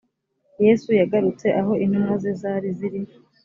[0.65, 3.01] yesu yagarutse aho intumwa ze zari ziri